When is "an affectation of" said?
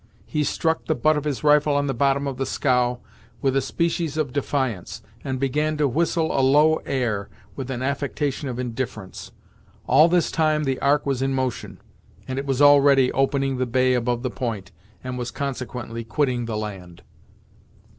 7.69-8.57